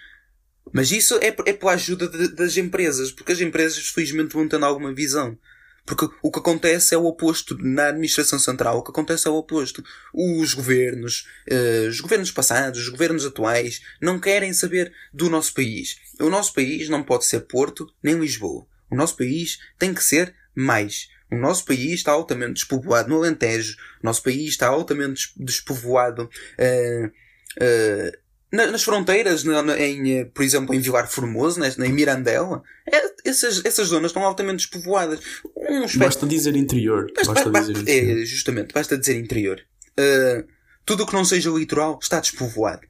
[0.72, 4.66] Mas isso é, é pela ajuda de, das empresas, porque as empresas felizmente vão tendo
[4.66, 5.38] alguma visão.
[5.86, 8.78] Porque o que acontece é o oposto na administração central.
[8.78, 9.84] O que acontece é o oposto.
[10.14, 15.98] Os governos, uh, os governos passados, os governos atuais, não querem saber do nosso país.
[16.20, 18.66] O nosso país não pode ser Porto nem Lisboa.
[18.90, 21.10] O nosso país tem que ser mais.
[21.32, 23.78] O nosso país está altamente despovoado no Alentejo.
[24.04, 28.21] O nosso país está altamente despovoado uh, uh,
[28.52, 34.12] nas fronteiras, em, eh, por exemplo, em Vilar Formoso, em Mirandela, é, essas, essas zonas
[34.12, 35.22] estão altamente despovoadas.
[35.56, 37.08] Um Basta dizer interior.
[37.16, 38.22] Basta, basta dizer interior.
[38.22, 39.62] É, justamente, basta dizer interior.
[39.92, 40.46] Uh,
[40.86, 42.82] tudo o que não seja litoral está despovoado.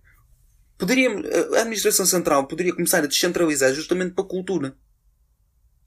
[0.80, 4.76] Poderia, a administração central poderia começar a descentralizar justamente para a cultura.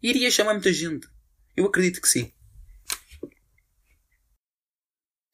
[0.00, 1.08] Iria chamar muita gente.
[1.56, 2.32] Eu acredito que sim.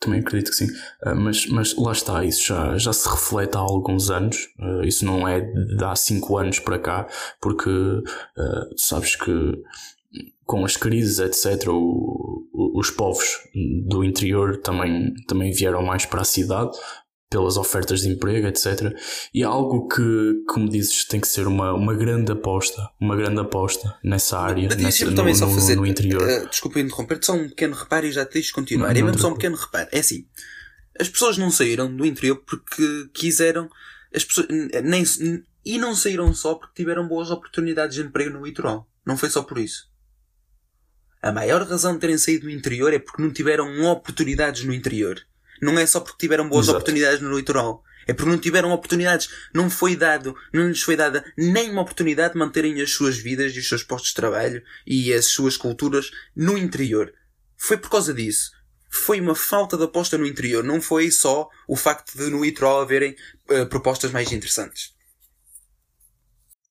[0.01, 0.67] Também acredito que sim.
[1.05, 4.49] Uh, mas, mas lá está, isso já, já se reflete há alguns anos.
[4.59, 7.07] Uh, isso não é de há 5 anos para cá,
[7.41, 9.63] porque uh, sabes que
[10.47, 13.27] com as crises, etc., o, o, os povos
[13.87, 16.77] do interior também, também vieram mais para a cidade,
[17.31, 18.93] pelas ofertas de emprego, etc.
[19.33, 23.41] E é algo que, como dizes, tem que ser uma, uma grande aposta, uma grande
[23.41, 26.23] aposta nessa área, nessa, no, também no, só fazer, no interior.
[26.23, 28.93] Uh, desculpa interromper-te, só um pequeno reparo e já te deixo continuar.
[28.93, 29.89] Não, é mesmo só um pequeno reparo.
[29.93, 30.27] É assim,
[30.99, 33.71] as pessoas não saíram do interior porque quiseram,
[34.13, 34.49] as pessoas,
[34.83, 35.05] nem,
[35.65, 38.91] E não saíram só porque tiveram boas oportunidades de emprego no litoral.
[39.07, 39.89] Não foi só por isso.
[41.23, 45.21] A maior razão de terem saído do interior é porque não tiveram oportunidades no interior.
[45.61, 46.79] Não é só porque tiveram boas Exato.
[46.79, 47.83] oportunidades no litoral.
[48.07, 49.29] É porque não tiveram oportunidades.
[49.55, 53.59] Não foi dado, não lhes foi dada nenhuma oportunidade de manterem as suas vidas e
[53.59, 57.13] os seus postos de trabalho e as suas culturas no interior.
[57.57, 58.51] Foi por causa disso.
[58.91, 60.65] Foi uma falta de aposta no interior.
[60.65, 63.15] Não foi só o facto de no litoral haverem
[63.49, 64.93] eh, propostas mais interessantes.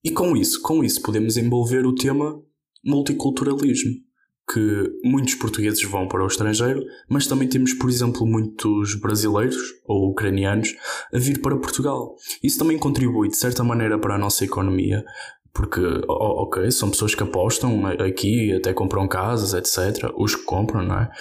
[0.04, 2.42] E com isso, com isso podemos envolver o tema
[2.84, 3.96] multiculturalismo,
[4.52, 10.10] que muitos portugueses vão para o estrangeiro, mas também temos, por exemplo, muitos brasileiros ou
[10.10, 10.76] ucranianos
[11.14, 12.16] a vir para Portugal.
[12.42, 15.06] Isso também contribui de certa maneira para a nossa economia,
[15.54, 20.12] porque, ok, são pessoas que apostam aqui, até compram casas, etc.
[20.18, 21.12] Os que compram, não é?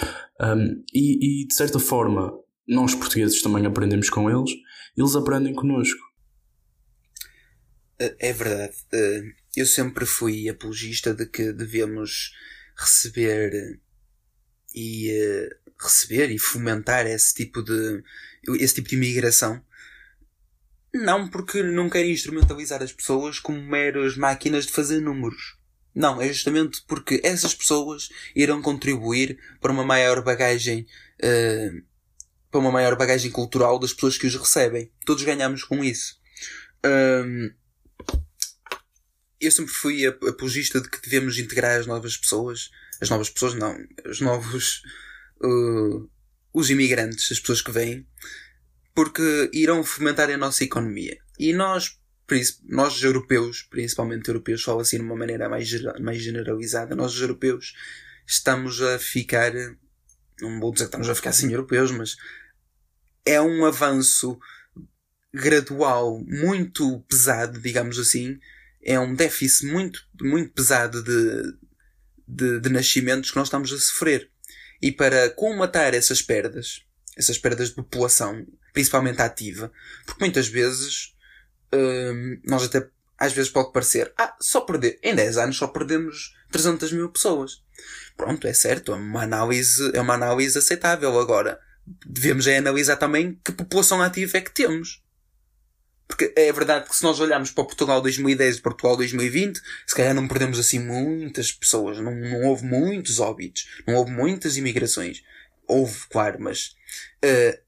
[0.40, 2.32] Um, e, e de certa forma,
[2.66, 4.52] nós portugueses também aprendemos com eles,
[4.96, 6.00] eles aprendem connosco.
[7.98, 8.76] Eh, É verdade.
[8.92, 9.22] Eh,
[9.56, 12.30] Eu sempre fui apologista de que devemos
[12.78, 13.80] receber
[14.74, 18.02] e eh, receber e fomentar esse tipo de
[18.60, 19.62] esse tipo de imigração.
[20.94, 25.58] Não porque não quero instrumentalizar as pessoas como meras máquinas de fazer números.
[25.94, 30.86] Não, é justamente porque essas pessoas irão contribuir para uma maior bagagem
[31.20, 31.72] eh,
[32.50, 34.90] para uma maior bagagem cultural das pessoas que os recebem.
[35.04, 36.18] Todos ganhamos com isso.
[36.82, 37.50] Ahm,
[39.40, 42.70] eu sempre fui ap- apologista de que devemos integrar as novas pessoas.
[43.00, 43.76] As novas pessoas, não.
[44.06, 44.82] Os novos.
[45.40, 46.08] uh,
[46.52, 48.06] os imigrantes, as pessoas que vêm.
[48.94, 51.18] Porque irão fomentar a nossa economia.
[51.38, 51.96] E nós,
[52.68, 55.70] nós europeus, principalmente europeus, falo assim de uma maneira mais,
[56.00, 57.74] mais generalizada, nós europeus
[58.26, 59.52] estamos a ficar.
[60.40, 62.16] Não vou dizer que estamos a ficar sem europeus, mas
[63.24, 64.38] é um avanço
[65.32, 68.40] gradual muito pesado, digamos assim,
[68.82, 71.54] é um déficit muito, muito pesado de,
[72.26, 74.30] de, de nascimentos que nós estamos a sofrer.
[74.80, 76.82] E para colmatar essas perdas,
[77.16, 79.72] essas perdas de população, principalmente ativa,
[80.06, 81.14] porque muitas vezes
[81.74, 82.88] hum, nós até
[83.18, 87.62] às vezes pode parecer, ah, só perder, em 10 anos só perdemos 300 mil pessoas.
[88.16, 91.18] Pronto, é certo, é uma análise, é uma análise aceitável.
[91.18, 91.58] Agora,
[92.06, 95.02] devemos é analisar também que população ativa é que temos.
[96.08, 100.14] Porque é verdade que se nós olharmos para Portugal 2010 e Portugal 2020, se calhar
[100.14, 105.22] não perdemos assim muitas pessoas, não, não houve muitos óbitos, não houve muitas imigrações.
[105.66, 106.74] Houve, claro, mas
[107.22, 107.60] eh,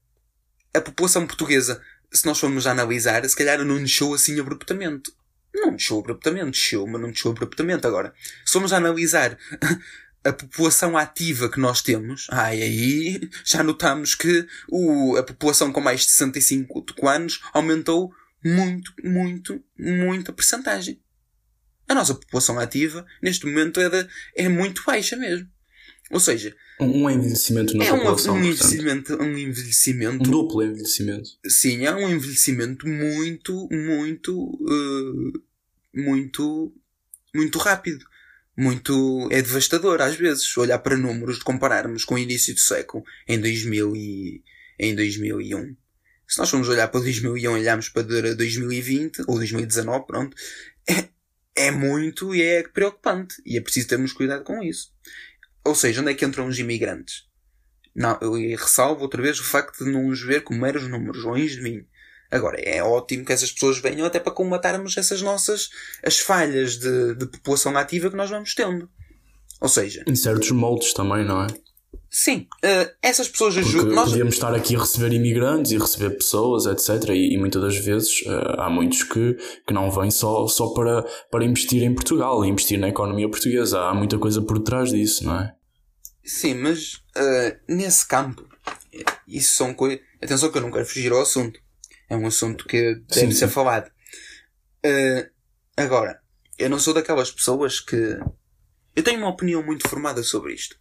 [0.73, 1.79] a população portuguesa,
[2.11, 5.11] se nós formos analisar, se calhar não desceu assim abruptamente.
[5.53, 7.85] Não desceu abruptamente, desceu, mas não desceu abruptamente.
[7.85, 8.13] Agora,
[8.45, 9.37] se formos analisar
[10.23, 15.81] a população ativa que nós temos, ai, aí já notamos que o, a população com
[15.81, 21.01] mais de 65 anos aumentou muito, muito, muita percentagem.
[21.87, 25.47] A nossa população ativa, neste momento, é, de, é muito baixa mesmo.
[26.09, 30.63] Ou seja, Um, um envelhecimento na é um, população, um, envelhecimento, um Um envelhecimento duplo
[30.63, 31.29] envelhecimento.
[31.47, 35.39] Sim, é um envelhecimento muito, muito, eh,
[35.93, 36.73] muito,
[37.33, 38.05] muito rápido.
[38.57, 43.03] Muito, é devastador às vezes olhar para números de compararmos com o início do século
[43.27, 44.43] em 2000 e,
[44.77, 45.75] em 2001.
[46.31, 50.37] Se nós formos olhar para 2001 e olharmos para 2020 ou 2019, pronto,
[50.89, 51.09] é,
[51.53, 53.35] é muito e é preocupante.
[53.45, 54.93] E é preciso termos cuidado com isso.
[55.65, 57.25] Ou seja, onde é que entram os imigrantes?
[57.93, 61.57] Não, eu ressalvo outra vez o facto de não os ver como meros números, longe
[61.57, 61.85] de mim.
[62.31, 65.69] Agora, é ótimo que essas pessoas venham até para combatarmos essas nossas,
[66.01, 68.89] as falhas de, de população ativa que nós vamos tendo.
[69.59, 71.47] Ou seja, Em certos moldes também, não é?
[72.09, 73.93] Sim, eh, essas pessoas ajudam.
[73.93, 77.09] Nós, podíamos estar aqui a receber imigrantes e receber pessoas, etc.
[77.09, 81.03] E, e muitas das vezes eh, há muitos que, que não vêm só, só para,
[81.31, 83.81] para investir em Portugal e investir na economia portuguesa.
[83.81, 85.55] Há muita coisa por trás disso, não é?
[86.23, 88.47] sim, mas eh, nesse campo,
[89.27, 89.99] isso são coisas.
[90.21, 91.59] Atenção que eu não quero fugir ao assunto.
[92.09, 93.53] É um assunto que deve Sim, ser sim.
[93.53, 93.89] falado.
[95.77, 96.21] Agora,
[96.59, 98.19] eu não sou daquelas pessoas que.
[98.95, 100.75] Eu tenho uma opinião muito formada sobre isto.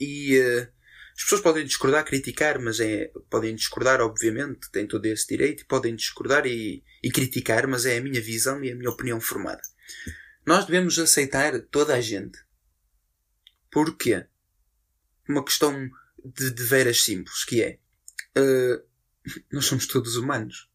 [0.00, 0.68] E eh,
[1.16, 3.10] as pessoas podem discordar, criticar, mas é.
[3.30, 7.96] Podem discordar, obviamente, têm todo esse direito, e podem discordar e, e criticar, mas é
[7.98, 9.62] a minha visão e a minha opinião formada.
[10.44, 12.38] Nós devemos aceitar toda a gente.
[13.70, 14.26] Porquê?
[15.28, 15.88] Uma questão
[16.24, 17.78] de, de veras simples, que é.
[18.36, 18.82] eh,
[19.52, 20.68] nós somos todos humanos.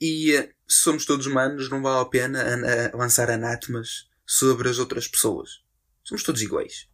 [0.00, 4.78] E eh, se somos todos humanos, não vale a pena an- lançar anátemas sobre as
[4.78, 5.62] outras pessoas.
[6.02, 6.88] Somos todos iguais.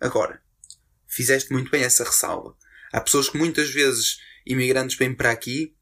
[0.00, 0.42] Agora,
[1.12, 2.56] fizeste muito bem essa ressalva.
[2.92, 5.74] Há pessoas que muitas vezes, imigrantes, vêm para aqui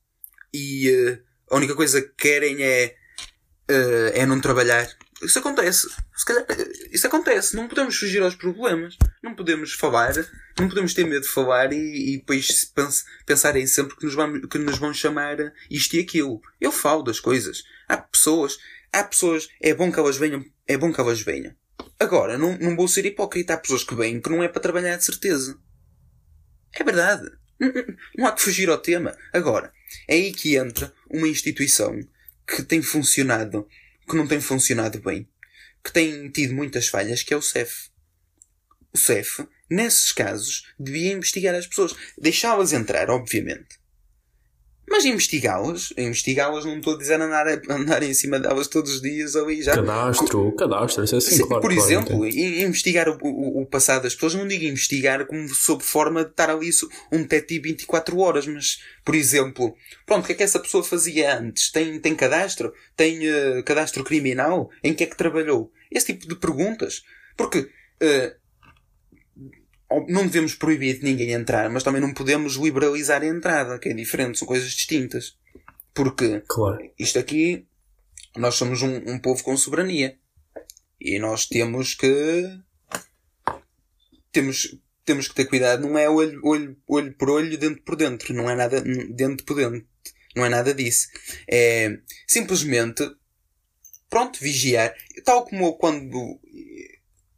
[0.52, 1.18] e eh,
[1.50, 2.96] a única coisa que querem é
[3.70, 4.88] uh, é não trabalhar.
[5.22, 5.88] Isso acontece.
[6.24, 6.46] Calhar,
[6.90, 7.54] isso acontece.
[7.54, 8.96] Não podemos fugir aos problemas.
[9.22, 10.14] Não podemos falar.
[10.58, 12.72] Não podemos ter medo de falar e, e depois
[13.26, 15.36] pensar aí sempre que nos, vão, que nos vão chamar
[15.70, 16.40] isto e aquilo.
[16.60, 17.62] Eu falo das coisas.
[17.88, 18.58] Há pessoas.
[18.92, 19.48] Há pessoas.
[19.60, 20.44] É bom que elas venham.
[20.66, 21.54] É bom que elas venham.
[22.00, 23.52] Agora, não, não vou ser hipócrita.
[23.52, 25.60] Há pessoas que vêm que não é para trabalhar de certeza.
[26.72, 27.30] É verdade.
[27.58, 27.70] Não,
[28.16, 29.14] não há que fugir ao tema.
[29.34, 29.70] Agora,
[30.08, 32.00] é aí que entra uma instituição
[32.46, 33.68] que tem funcionado,
[34.08, 35.28] que não tem funcionado bem,
[35.84, 37.90] que tem tido muitas falhas, que é o CEF.
[38.92, 41.94] O CEF, nesses casos, devia investigar as pessoas.
[42.16, 43.78] Deixá-las entrar, obviamente.
[44.90, 49.36] Mas investigá-las, investigá-las não estou a dizer andar, andar em cima delas todos os dias
[49.36, 49.76] ali já.
[49.76, 51.62] Cadastro, cadastro, isso é assim, claro.
[51.62, 55.84] Por claro, exemplo, investigar o, o, o, passado das pessoas, não digo investigar como sob
[55.84, 56.70] forma de estar ali
[57.12, 61.38] um detetive 24 horas, mas, por exemplo, pronto, o que é que essa pessoa fazia
[61.38, 61.70] antes?
[61.70, 62.72] Tem, tem cadastro?
[62.96, 64.70] Tem uh, cadastro criminal?
[64.82, 65.70] Em que é que trabalhou?
[65.88, 67.04] Esse tipo de perguntas.
[67.36, 68.39] Porque, uh,
[70.08, 73.94] não devemos proibir de ninguém entrar, mas também não podemos liberalizar a entrada, que é
[73.94, 75.36] diferente, são coisas distintas.
[75.92, 76.78] Porque claro.
[76.98, 77.66] isto aqui,
[78.36, 80.16] nós somos um, um povo com soberania.
[81.00, 82.44] E nós temos que.
[84.30, 88.32] Temos, temos que ter cuidado, não é olho, olho, olho por olho, dentro por dentro.
[88.34, 89.84] Não é nada dentro por dentro.
[90.36, 91.08] Não é nada disso.
[91.48, 93.02] É simplesmente,
[94.08, 94.94] pronto, vigiar.
[95.24, 96.38] Tal como quando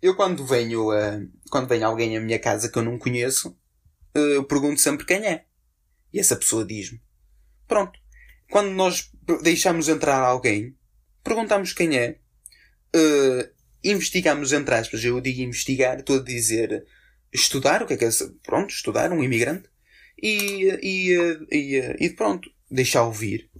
[0.02, 3.50] eu quando venho, uh, quando vem alguém à minha casa que eu não conheço,
[4.16, 5.46] uh, eu pergunto sempre quem é.
[6.12, 7.00] E essa pessoa diz-me.
[7.68, 7.98] Pronto.
[8.50, 9.10] Quando nós
[9.42, 10.76] deixamos entrar alguém,
[11.22, 12.18] perguntamos quem é,
[12.94, 13.48] uh,
[13.82, 16.84] investigamos entre aspas, eu digo investigar, estou a dizer
[17.32, 18.10] estudar, o que é que é
[18.42, 19.70] Pronto, estudar, um imigrante.
[20.20, 21.16] E, e,
[21.50, 23.50] e, e pronto, deixar ouvir.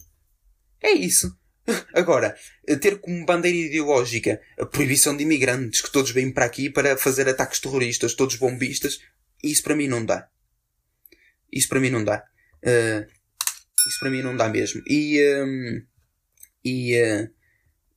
[0.83, 1.37] É isso.
[1.95, 2.37] Agora,
[2.81, 7.29] ter como bandeira ideológica a proibição de imigrantes, que todos vêm para aqui para fazer
[7.29, 9.01] ataques terroristas, todos bombistas,
[9.43, 10.29] isso para mim não dá.
[11.53, 12.25] Isso para mim não dá.
[12.65, 13.07] Uh,
[13.87, 14.83] isso para mim não dá mesmo.
[14.87, 15.83] E, um,
[16.65, 17.31] e uh,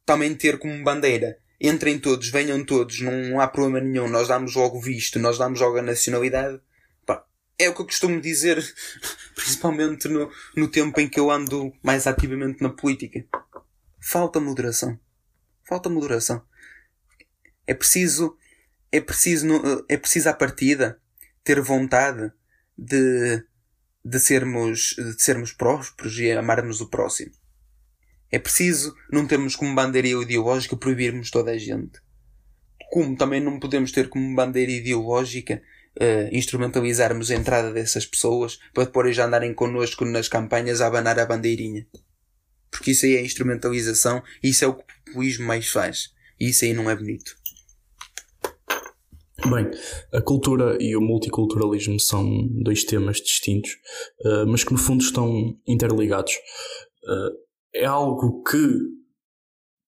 [0.06, 4.80] também ter como bandeira entrem todos, venham todos, não há problema nenhum, nós damos logo
[4.80, 6.60] visto, nós damos logo a nacionalidade.
[7.58, 8.62] É o que eu costumo dizer,
[9.34, 13.26] principalmente no, no tempo em que eu ando mais ativamente na política.
[14.08, 15.00] Falta moderação.
[15.68, 16.44] Falta moderação.
[17.66, 18.38] É preciso,
[18.92, 19.48] é preciso,
[19.90, 21.02] é preciso à partida
[21.44, 22.32] ter vontade
[22.78, 23.44] de,
[24.06, 27.32] de sermos, de sermos prósperos e amarmos o próximo.
[28.32, 32.00] É preciso não termos como bandeira ideológica proibirmos toda a gente.
[32.92, 35.64] Como também não podemos ter como bandeira ideológica
[36.00, 41.18] uh, instrumentalizarmos a entrada dessas pessoas para depois já andarem connosco nas campanhas a abanar
[41.18, 41.88] a bandeirinha.
[42.76, 46.10] Porque isso aí é instrumentalização e isso é o que o populismo mais faz.
[46.40, 47.36] E isso aí não é bonito.
[49.50, 49.70] Bem,
[50.12, 53.72] a cultura e o multiculturalismo são dois temas distintos,
[54.26, 56.34] uh, mas que no fundo estão interligados.
[57.04, 57.38] Uh,
[57.74, 58.58] é algo que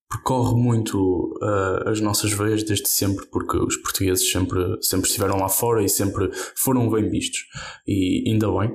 [0.10, 5.50] percorre muito uh, as nossas veias desde sempre, porque os portugueses sempre, sempre estiveram lá
[5.50, 7.46] fora e sempre foram bem vistos,
[7.86, 8.70] e ainda bem.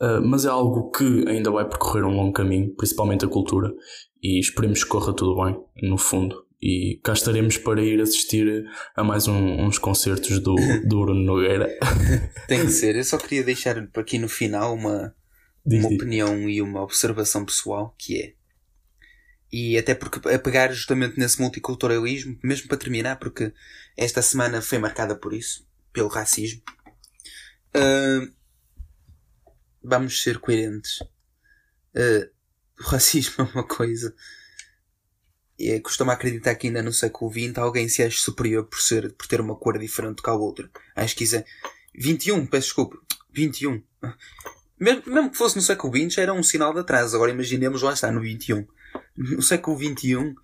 [0.00, 3.72] Uh, mas é algo que ainda vai percorrer um longo caminho, principalmente a cultura,
[4.22, 6.44] e esperemos que corra tudo bem, no fundo.
[6.60, 8.64] E cá estaremos para ir assistir
[8.96, 10.56] a mais um, uns concertos do,
[10.88, 11.68] do Bruno Nogueira.
[12.48, 12.96] Tem que ser.
[12.96, 15.14] Eu só queria deixar aqui no final uma,
[15.64, 15.98] diz, uma diz.
[15.98, 18.37] opinião e uma observação pessoal que é
[19.50, 23.52] e até porque a pegar justamente nesse multiculturalismo, mesmo para terminar, porque
[23.96, 26.62] esta semana foi marcada por isso, pelo racismo.
[27.74, 28.30] Uh,
[29.82, 31.00] vamos ser coerentes.
[31.94, 32.30] Uh,
[32.78, 34.14] o racismo é uma coisa.
[35.60, 39.26] É, costumo acreditar que ainda no século XX alguém se acha superior por, ser, por
[39.26, 40.70] ter uma cor diferente que a outra.
[40.94, 41.44] Acho que isso é.
[41.94, 42.98] 21, peço desculpa.
[43.32, 43.82] 21.
[44.78, 47.16] Mesmo, mesmo que fosse no século XX já era um sinal de atraso.
[47.16, 48.68] Agora imaginemos lá está no 21
[49.16, 50.34] no século XXI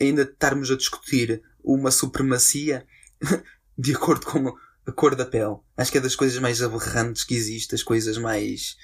[0.00, 2.86] ainda estarmos a discutir uma supremacia
[3.76, 4.56] de acordo com
[4.86, 5.56] a cor da pele.
[5.76, 8.76] Acho que é das coisas mais aberrantes que existe, as coisas mais.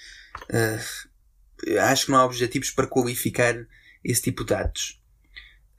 [0.51, 3.55] Uh, acho que não há objetivos para qualificar
[4.03, 5.01] esse tipo de atos.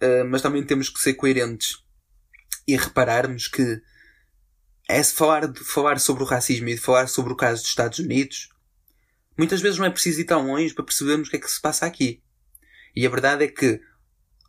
[0.02, 1.84] Uh, mas também temos que ser coerentes
[2.68, 3.82] e repararmos que
[4.88, 7.70] é se falar, de falar sobre o racismo e de falar sobre o caso dos
[7.70, 8.50] Estados Unidos,
[9.38, 11.62] muitas vezes não é preciso ir tão longe para percebermos o que é que se
[11.62, 12.22] passa aqui.
[12.96, 13.82] E a verdade é que,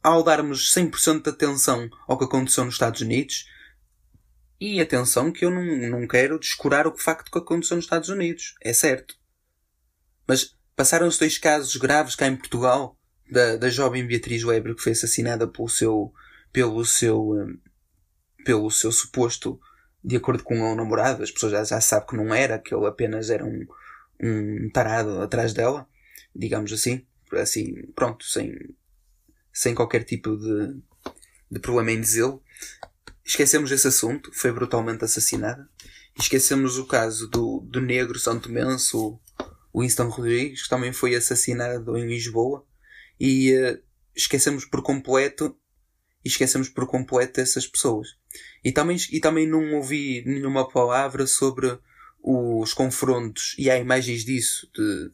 [0.03, 3.47] ao darmos 100% de atenção ao que aconteceu nos Estados Unidos,
[4.61, 8.55] e atenção que eu não, não quero descurar o facto que aconteceu nos Estados Unidos,
[8.63, 9.15] é certo.
[10.27, 12.97] Mas passaram-se dois casos graves cá em Portugal
[13.31, 16.13] da, da jovem Beatriz Weber que foi assassinada pelo seu,
[16.53, 17.59] pelo seu, um,
[18.45, 19.61] pelo seu suposto,
[20.03, 22.87] de acordo com o namorado, as pessoas já, já sabem que não era, que ele
[22.87, 23.67] apenas era um,
[24.23, 25.87] um tarado atrás dela,
[26.35, 28.55] digamos assim, assim, pronto, sem,
[29.53, 30.77] sem qualquer tipo de,
[31.51, 32.43] de problema em dizê-lo.
[33.25, 35.69] Esquecemos esse assunto, foi brutalmente assassinada.
[36.19, 39.21] Esquecemos o caso do, do negro Santo Menso,
[39.73, 42.65] o Winston Rodrigues, que também foi assassinado em Lisboa.
[43.19, 43.83] E uh,
[44.15, 45.57] esquecemos por completo
[46.29, 48.17] esquecemos por completo essas pessoas.
[48.65, 51.79] E também, e também não ouvi nenhuma palavra sobre
[52.23, 55.11] os confrontos, e há imagens disso, de,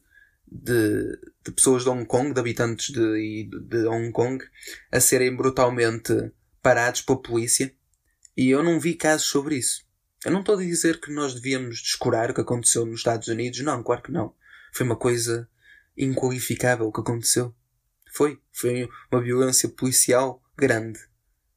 [0.52, 4.44] de, de pessoas de Hong Kong, de habitantes de, de Hong Kong,
[4.90, 7.74] a serem brutalmente parados pela polícia.
[8.36, 9.84] E eu não vi casos sobre isso.
[10.24, 13.60] Eu não estou a dizer que nós devíamos descurar o que aconteceu nos Estados Unidos.
[13.60, 14.34] Não, claro que não.
[14.72, 15.48] Foi uma coisa
[15.96, 17.54] inqualificável o que aconteceu.
[18.14, 18.40] Foi.
[18.52, 21.00] Foi uma violência policial grande.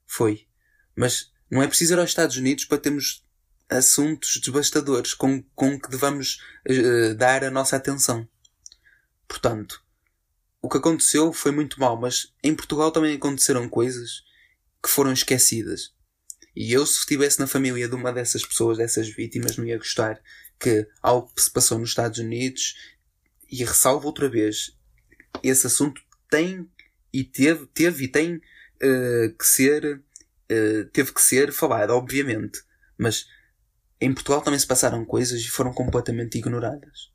[0.07, 0.47] Foi.
[0.95, 3.23] Mas não é preciso ir aos Estados Unidos para termos
[3.69, 8.27] assuntos devastadores com, com que devamos uh, dar a nossa atenção.
[9.27, 9.83] Portanto,
[10.61, 14.23] o que aconteceu foi muito mal, mas em Portugal também aconteceram coisas
[14.81, 15.93] que foram esquecidas.
[16.55, 20.21] E eu, se estivesse na família de uma dessas pessoas, dessas vítimas, não ia gostar
[20.59, 22.75] que algo que se passou nos Estados Unidos,
[23.51, 24.75] e ressalvo outra vez,
[25.43, 26.67] esse assunto tem
[27.13, 32.61] e teve, teve e tem uh, que ser, uh, teve que ser falado, obviamente.
[32.97, 33.27] Mas
[33.99, 37.11] em Portugal também se passaram coisas e foram completamente ignoradas.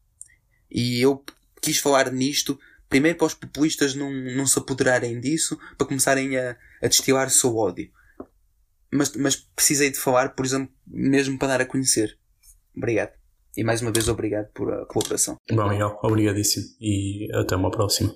[0.70, 1.24] E eu
[1.61, 2.58] quis falar nisto,
[2.88, 7.30] primeiro para os populistas não, não se apoderarem disso, para começarem a, a destilar o
[7.30, 7.90] seu ódio.
[8.92, 12.18] Mas, mas precisei de falar, por exemplo, mesmo para dar a conhecer.
[12.76, 13.12] Obrigado.
[13.56, 15.36] E mais uma vez obrigado por a colaboração.
[15.50, 18.14] Bom, Miguel, obrigadíssimo e até uma próxima.